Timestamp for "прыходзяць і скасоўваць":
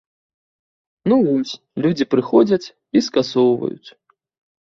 2.13-3.87